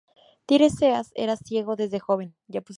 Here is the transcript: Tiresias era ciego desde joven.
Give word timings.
Tiresias 0.47 1.11
era 1.13 1.37
ciego 1.37 1.75
desde 1.75 1.99
joven. 1.99 2.33